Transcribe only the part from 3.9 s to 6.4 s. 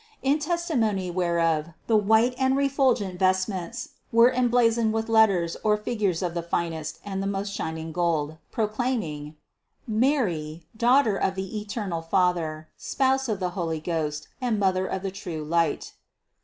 were emblaz oned with letters or figures of